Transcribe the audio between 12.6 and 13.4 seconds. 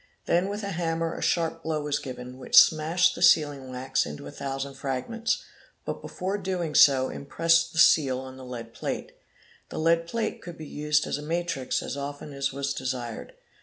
desired.